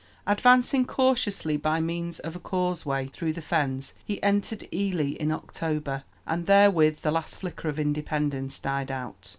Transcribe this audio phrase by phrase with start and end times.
[0.25, 6.03] Advancing cautiously by means of a causeway through the fens, he entered Ely in October,
[6.25, 9.29] and therewith the last flicker of independence died out.